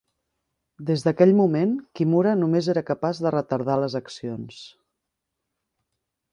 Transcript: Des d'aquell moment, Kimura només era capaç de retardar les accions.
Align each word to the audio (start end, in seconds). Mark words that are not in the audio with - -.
Des 0.87 1.03
d'aquell 1.07 1.33
moment, 1.39 1.75
Kimura 1.99 2.33
només 2.41 2.71
era 2.75 2.85
capaç 2.89 3.21
de 3.27 3.35
retardar 3.37 3.79
les 3.85 4.01
accions. 4.03 4.61